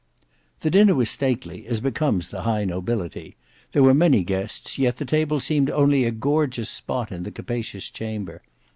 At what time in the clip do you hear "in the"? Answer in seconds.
7.11-7.29